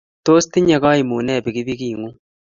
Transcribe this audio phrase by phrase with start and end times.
[0.25, 2.17] Tos tinyei kaimut ne pikipikingúng?